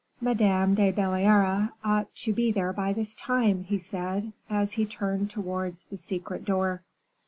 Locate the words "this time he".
2.91-3.77